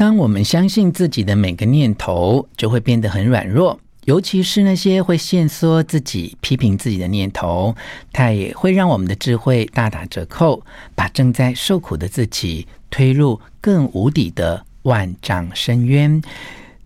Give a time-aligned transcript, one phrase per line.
[0.00, 7.76] 当我们相信自己的每个念头，就会变得很软弱，尤其是那些会限缩自己、批评自己的念头，
[8.10, 16.22] 它也会让我们的智慧大打折扣，把正在受苦的自己推入更无底的万丈深渊。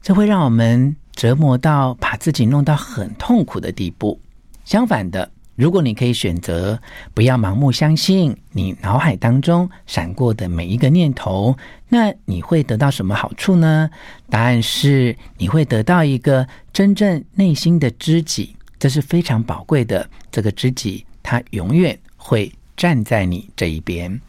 [0.02, 4.18] 这会让我们折磨到把自己弄到很痛苦的地步。
[4.64, 6.80] 相反的，如果你可以选择
[7.14, 11.57] 不要盲目相信你脑海当中闪过的每一个念头，
[11.89, 13.89] 那你会得到什么好处呢？
[14.29, 20.09] 答案是你会得到一个真正内心的知己，这是非常宝贵的。
[20.32, 24.21] 这个知己，他永远会站在你这一边。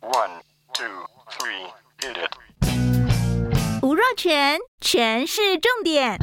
[0.00, 0.40] One,
[0.72, 0.86] two,
[1.38, 1.70] three,
[2.00, 3.80] hit it.
[3.82, 6.18] 吴若权，权式重点，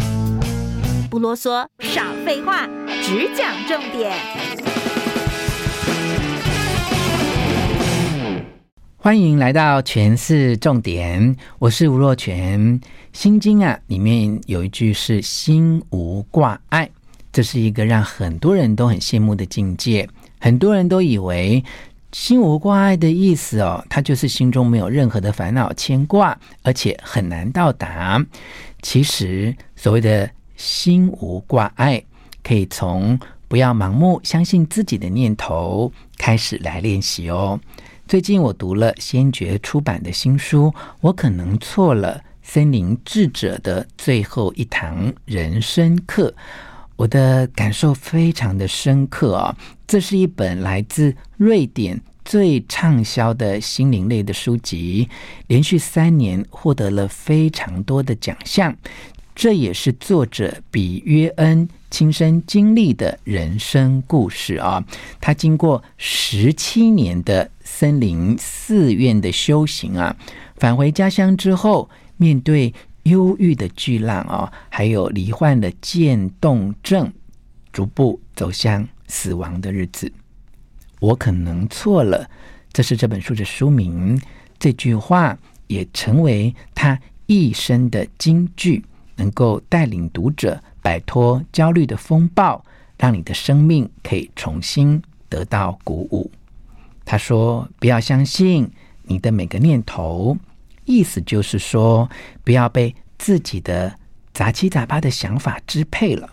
[1.12, 2.66] 不啰嗦，少废话。
[3.04, 4.14] 只讲重点。
[8.96, 12.80] 欢迎来到权式重点，我是吴若全。
[13.12, 16.90] 心经啊，里面有一句是“心无挂碍”，
[17.34, 20.08] 这是一个让很多人都很羡慕的境界。
[20.40, 21.62] 很多人都以为
[22.14, 28.26] “心无挂碍”的意思哦，它就是心中没有任何的烦恼牵挂，而且很难到达。
[28.82, 30.30] 其实，所谓的
[30.62, 32.04] “心无挂碍”。
[32.44, 37.60] 可以从不要盲目相信自己的念头开始来练习哦。
[38.08, 40.68] 最近我读了先觉出版的新书
[41.02, 46.30] 《我可能错了：森林智者的最后一堂人生课》，
[46.96, 49.56] 我的感受非常的深刻啊、哦！
[49.88, 55.08] 这是一本来自瑞典最畅销的心灵类的书籍，
[55.48, 58.76] 连续三年获得了非常多的奖项。
[59.42, 64.86] 这也是作者比约恩亲身经历的人生故事啊！
[65.20, 70.16] 他经过十七年的森林寺院的修行啊，
[70.58, 77.12] 返回家乡之后，面对忧郁的巨浪啊，还有罹患的渐冻症，
[77.74, 80.14] 逐步走向死亡的日子。
[81.00, 82.30] 我可能错了，
[82.72, 84.22] 这是这本书的书名。
[84.60, 85.36] 这句话
[85.66, 88.84] 也成为他一生的金句。
[89.16, 92.64] 能够带领读者摆脱焦虑的风暴，
[92.98, 96.32] 让你的生命可以重新得到鼓舞。
[97.06, 98.70] 他说：“不要相信
[99.04, 100.38] 你的每个念头，
[100.86, 102.10] 意思就是说，
[102.44, 103.96] 不要被自己的
[104.34, 106.30] 杂七杂八的想法支配了。”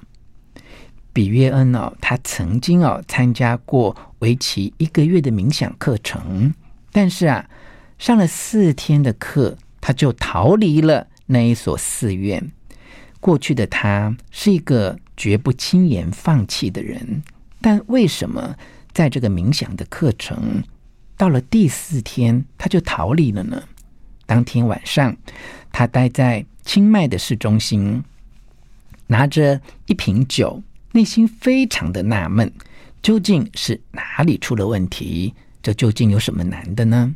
[1.12, 6.54] 比约恩哦，他曾经哦参加过为期一个月的冥想课程，
[6.92, 7.48] 但是啊，
[7.98, 12.52] 上了四天的课，他就逃离了那一所寺院。
[13.28, 17.22] 过去的他是一个绝不轻言放弃的人，
[17.60, 18.56] 但为什么
[18.94, 20.64] 在这个冥想的课程
[21.14, 23.62] 到了第四天他就逃离了呢？
[24.24, 25.14] 当天晚上，
[25.70, 28.02] 他待在清迈的市中心，
[29.08, 30.62] 拿着一瓶酒，
[30.92, 32.50] 内心非常的纳闷，
[33.02, 35.34] 究竟是哪里出了问题？
[35.62, 37.14] 这究竟有什么难的呢？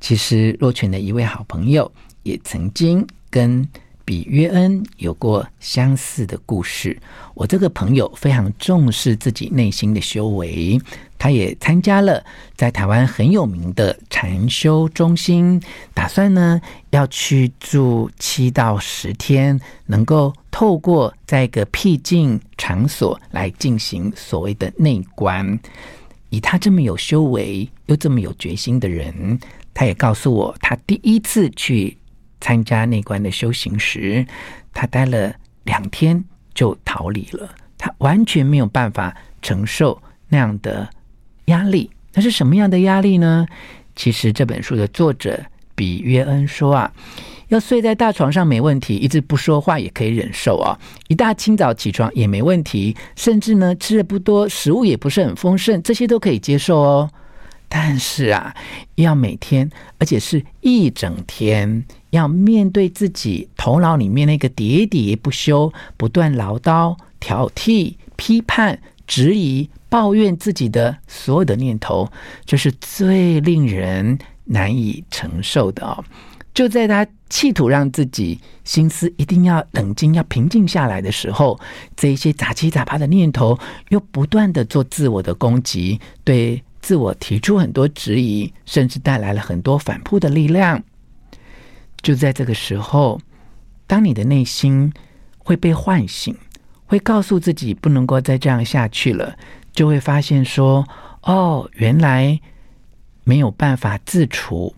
[0.00, 3.68] 其实，若泉的一位好朋友也曾经跟。
[4.08, 6.98] 比约恩有过相似的故事。
[7.34, 10.80] 我这个朋友非常重视自己内心的修为，
[11.18, 12.24] 他也参加了
[12.56, 15.60] 在台湾很有名的禅修中心，
[15.92, 16.58] 打算呢
[16.88, 25.60] 要去住七到十天，能够透过在一个僻静场所来进行所谓的内观。
[26.30, 29.38] 以他这么有修为又这么有决心的人，
[29.74, 31.97] 他也告诉我，他第一次去。
[32.40, 34.26] 参加内观的修行时，
[34.72, 35.34] 他待了
[35.64, 37.48] 两天就逃离了。
[37.76, 40.88] 他完全没有办法承受那样的
[41.46, 41.90] 压力。
[42.12, 43.46] 那是什么样的压力呢？
[43.94, 45.40] 其实这本书的作者
[45.74, 46.92] 比约恩说啊，
[47.48, 50.78] 要睡在大床上没问题，一直不说话也可以忍受啊。
[51.08, 57.10] 一大清早起床也没问题，甚至呢吃的不多，食物也不是很丰盛，这些都可以接受哦。
[57.68, 58.56] 但是啊，
[58.94, 72.10] 要每天，而且是一整天，要面对自己头脑里面那个喋喋不休、不断唠叨、挑剔、批判、质疑、抱怨自己的所有的念头，
[72.46, 76.02] 这是最令人难以承受的哦。
[76.54, 81.60] 就在他企图让自己心思一定要冷静、要平静下来的时候，
[81.94, 83.58] 这一些杂七杂八的念头
[83.90, 86.62] 又不断的做自我的攻击，对。
[86.88, 90.82] 自我提出很多质疑，甚至带来了很多反扑的力量。
[92.00, 93.20] 就在这个时候，
[93.86, 94.90] 当你的内心
[95.36, 96.34] 会被唤醒，
[96.86, 99.36] 会告诉自己不能够再这样下去了，
[99.70, 100.88] 就会发现说
[101.24, 102.40] ：“哦，原来
[103.22, 104.74] 没有办法自处，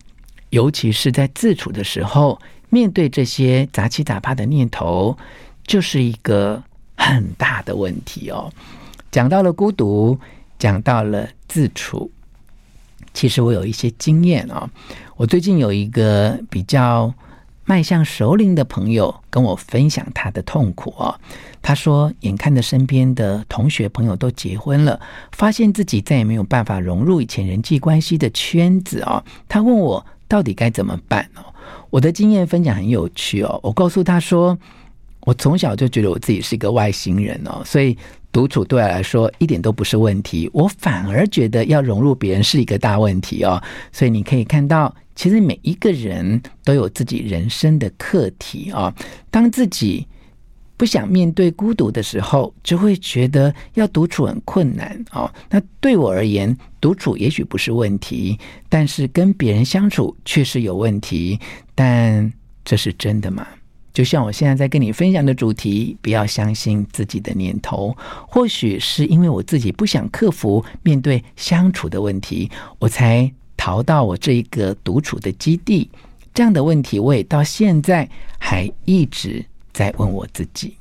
[0.49, 2.37] 尤其是在自处的时候，
[2.67, 5.17] 面对这些杂七杂八的念头，
[5.65, 6.61] 就是一个
[6.97, 8.51] 很大的问题哦。
[9.09, 10.19] 讲到了孤独，
[10.61, 12.11] 讲到了自处，
[13.15, 14.69] 其实我有一些经验哦。
[15.17, 17.11] 我最近有一个比较
[17.65, 21.19] 迈向熟龄的朋友跟我分享他的痛苦哦。
[21.63, 29.23] 他说，眼看着身边的同学朋友都结婚了，发现自己再也没有办法融入以前人际关系的圈子哦。
[29.49, 31.41] 他问我到底该怎么办哦？
[31.89, 33.59] 我的经验分享很有趣哦。
[33.63, 34.55] 我告诉他说，
[35.21, 37.97] 我从小就觉得我自己是一个外星人哦，所以
[38.31, 40.49] 独处对我来说一点都不是问题。
[40.53, 43.61] 我反而觉得要融入别人是一个大问题哦。
[43.91, 48.93] 所以你可以看到，其实每一个人都有自己人生的课题哦。
[49.29, 50.07] 当自己
[50.77, 55.31] 不想面对孤独的时候，就会觉得要独处很困难哦。
[55.49, 61.39] 那对我而言，独处也许不是问题，但是跟别人相处确实有问题。
[61.75, 62.31] 但
[62.65, 63.45] 这是真的吗？
[63.93, 67.95] 就像我现在在跟你分享的主题，不要相信自己的念头。
[68.27, 72.49] 或许是因为我自己不想克服面对相处的问题，
[72.79, 75.89] 我才逃到我这一个独处的基地。
[76.33, 78.09] 这样的问题，我也到现在
[78.39, 79.45] 还一直。
[79.73, 80.75] 在问我自己，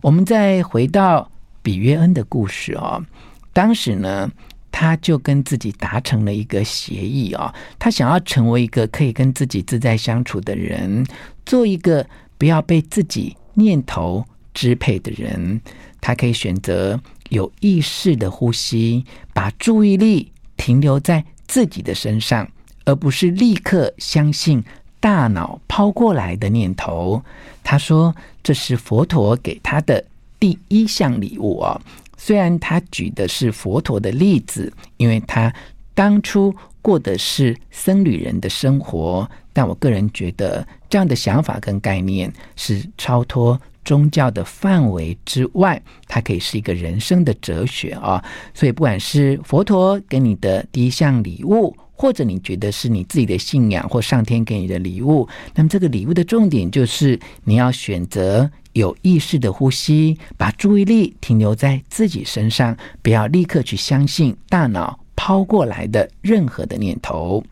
[0.00, 1.30] 我们再回到
[1.62, 3.04] 比约恩的故事哦。
[3.52, 4.32] 当时呢，
[4.72, 11.06] 他就跟自己达成了一个协议哦，他想要成为一个可以跟自己自在相处的人，
[11.44, 12.06] 做一个
[12.38, 15.60] 不要被自己念头支配的人。
[16.00, 17.00] 他可以选择
[17.30, 22.48] 有意识的呼吸，把注意力停留在自己的身上，
[22.84, 24.62] 而不是立刻相信。
[24.98, 27.22] 大脑抛过来的念头，
[27.62, 28.12] 他说
[28.42, 30.04] 这是佛陀给他的
[30.40, 31.80] 第一项礼物哦。
[32.16, 35.52] 虽然他举的是佛陀的例子，因为他
[35.94, 36.52] 当初
[36.82, 48.24] 过的是僧侣人的生活，但我个人觉得这样的想法跟概念是超脱宗教的范围之外，它可以是一个人生的哲学啊。
[48.54, 67.42] 所以不管是佛陀给你的第一项礼物，或者你觉得是你自己的信仰或上天给你的礼物，那么这个礼物的重点就是你要选择有意识的呼吸，把注意力停留在自己身上，不要立刻去相信大脑抛过来的任何的念头。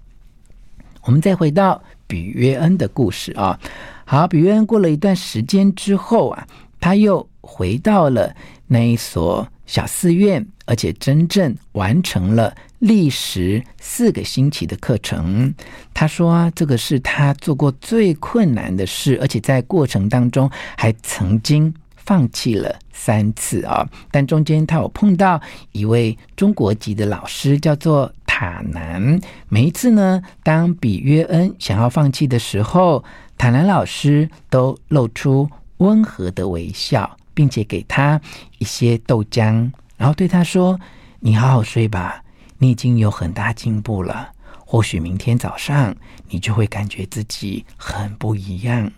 [1.04, 1.82] 我们再回到
[2.14, 3.58] 比约恩的故事啊，
[4.04, 6.46] 好，比约恩过了一段时间之后啊，
[6.78, 8.32] 他又回到了
[8.68, 12.54] 那一所小寺院，而且真正完成了。
[12.78, 15.52] 历时四个星期的课程，
[15.92, 23.88] 他说，这个是他做过最困难的事，而且在过程当中还曾经放弃了三次啊。
[24.12, 25.40] 但中间他有碰到
[25.72, 29.20] 一位中国籍的老师，叫做塔南。
[29.48, 33.04] 每一次呢，当比约恩想要放弃的时候，
[33.38, 38.20] 塔南老师都露出温和的微笑，并且给他
[38.58, 40.80] 一些豆浆，然后对他说
[41.20, 42.24] ：“你好好睡吧。”
[42.58, 44.30] 你已经有很大进步了，
[44.66, 45.94] 或许明天早上
[46.28, 48.90] 你就会感觉自己很不一样。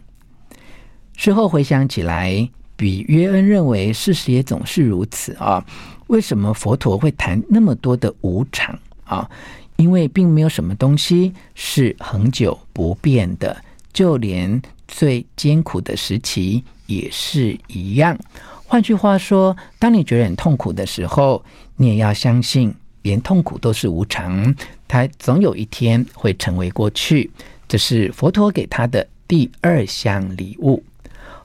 [1.15, 5.62] 事后回想起来，比约恩认为事实也总是如此啊。
[6.06, 9.31] 为什么佛陀会谈那么多的无常啊？
[9.76, 13.56] 因为并没有什么东西是恒久不变的，
[13.93, 18.19] 就连最艰苦的时期也是一样。
[18.66, 21.45] 换句话说，当你觉得很痛苦的时候，
[21.76, 22.75] 你也要相信。
[23.02, 24.52] 连痛苦都是无常，
[24.88, 27.30] 它总有一天会成为过去。
[27.69, 30.83] 这是佛陀给他的第二项礼物。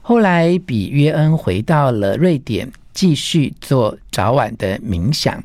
[0.00, 5.40] 后来，比约恩回到了瑞典，继续做早晚的冥想，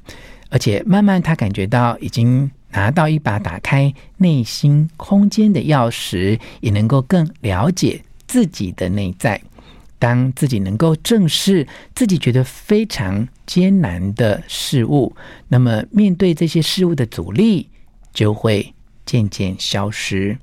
[0.49, 9.41] 而且慢慢他感觉到已经拿到一把打开内心空间的钥匙，也能够更了解自己的内在。
[9.99, 15.15] 当自己能够正视自己觉得非常艰难的事物，
[15.47, 17.67] 那么面对这些事物的阻力
[18.13, 18.73] 就会
[19.05, 20.37] 渐渐消失。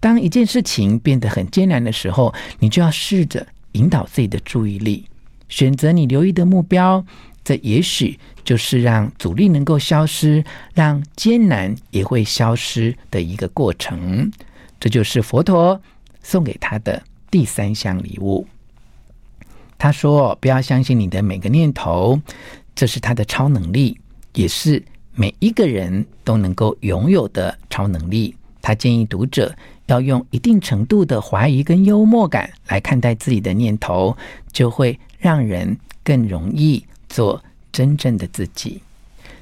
[0.00, 5.04] 当一件事情变得很艰难的时候，你就要试着引导自己的注意力，
[5.50, 7.04] 选择你留意的目标。
[7.48, 14.30] 这也许就是让阻力能够消失，让艰难也会消失的一个过程。
[14.78, 15.80] 这就是佛陀
[16.22, 18.46] 送给他的第三项礼物。
[19.78, 22.20] 他说：“不要相信你的每个念头，
[22.74, 23.98] 这是他的超能力，
[24.34, 34.14] 也是每一个人都能够拥有的超能力。”他建议读者要用一定程度的怀疑跟幽默感来看待自己的念头，
[34.52, 38.80] 就会让人更容易做真正的自己。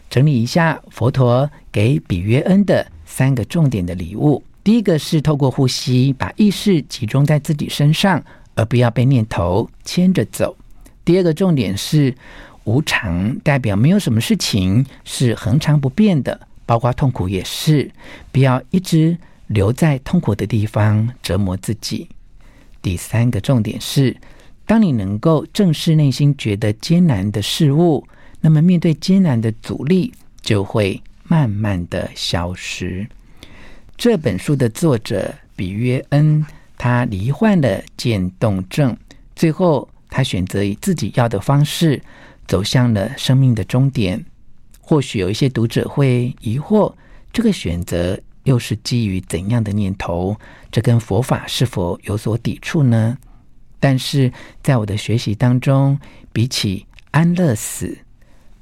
[0.08, 8.23] 整理一下佛陀给比约恩的三个重点的礼物：第一个是透过呼吸，把意识集中在自己身上，
[8.54, 10.56] 而不要被念头牵着走。
[11.04, 12.14] 第二个重点是
[12.64, 17.90] 无常，代表没有什么事情是恒常不变的，包括痛苦也是，
[18.30, 19.16] 不要一直
[19.49, 22.08] 留在痛苦的地方折磨自己。
[22.80, 24.16] 第三个重点是，
[24.66, 28.06] 当你能够正视内心觉得艰难的事物，
[28.40, 33.06] 那么面对艰难的阻力就会慢慢的消失。
[33.96, 36.44] 这本书的作者比约恩，
[36.76, 38.96] 他罹患了渐冻症，
[39.35, 42.02] 最后他选择以自己要的方式
[42.46, 44.23] 走向了生命的终点。
[44.80, 46.92] 或许有一些读者会疑惑，
[47.32, 50.37] 这个选择又是基于怎样的念头？
[50.70, 53.16] 这跟佛法是否有所抵触呢？
[53.78, 55.99] 但是在我的学习当中，
[56.33, 57.97] 比起安乐死，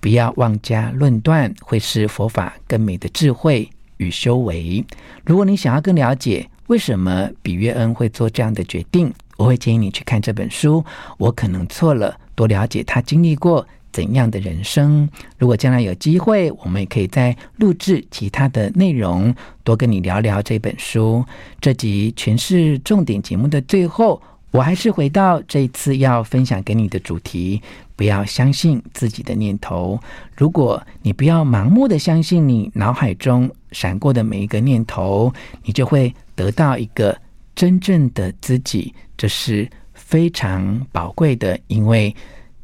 [0.01, 4.85] 不要妄加论断，会是佛法更美的智慧与修为。
[5.25, 10.85] 如果你想要更了解为什么比约恩会做这样的决定，我会建议你去看这本书。
[11.17, 15.09] 我可能错了，多了解他经历过怎样的人生。
[15.39, 21.25] 如果将来有机会，我们也可以再录制其他的内容，多跟你聊聊这本书。
[21.61, 24.21] 这集全是重点节目的最后。
[24.55, 27.61] 我还是回到这一次要分享给你的主题：
[27.97, 29.99] 不要相信自己的念头。
[30.37, 35.33] 如果你不要盲目的相信你脑海中闪过的每一个念头，
[35.65, 37.21] 你就会得到一个
[37.57, 42.15] 真正的自己，这是非常宝贵的，因为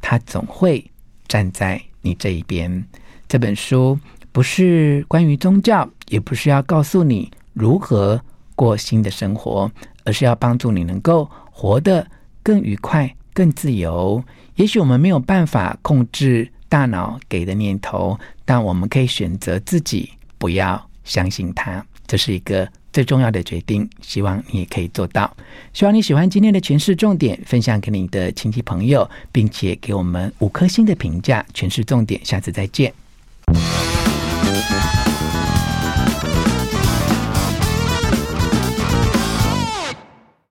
[0.01, 0.89] 他总会
[1.27, 2.85] 站在你这一边。
[3.27, 3.99] 这本书
[4.31, 8.23] 不是关于宗教，也不是要告诉你如何
[8.55, 9.69] 过新的生活，
[10.05, 11.31] 而是要帮助你能够。
[11.53, 12.07] 活得
[12.43, 14.25] 更愉快、更自由。
[14.55, 21.85] 也许我们没有办法控制大脑给的念头，但我们可以选择自己不要相信它。
[22.07, 23.87] 这是一个最重要的决定。
[24.01, 25.31] 希望你也可以做到。
[25.75, 31.45] 希望你喜欢今天的诠释重点，分享给你的亲戚朋友，并且给我们五颗星的评价。
[31.53, 32.91] 诠释重点，下次再见。